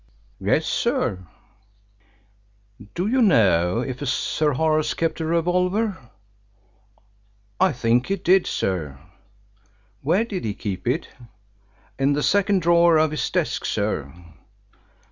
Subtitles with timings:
[0.39, 1.27] "Yes, sir."
[2.95, 5.95] "Do you know if Sir Horace kept a revolver?"
[7.59, 8.97] "I think he did, sir."
[10.01, 11.09] "Where did he keep it?"
[11.99, 14.11] "In the second drawer of his desk, sir."